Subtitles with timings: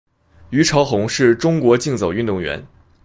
[0.49, 2.65] 虞朝鸿是中国竞走运动员。